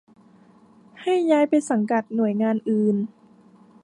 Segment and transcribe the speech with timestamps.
[1.01, 2.95] ให้ย้ายไปสังกัดหน่วยงานอื่น